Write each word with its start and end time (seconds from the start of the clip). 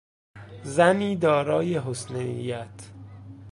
زنی 0.63 1.15
دارای 1.15 1.77
حسن 1.77 2.15
نیت 2.15 2.89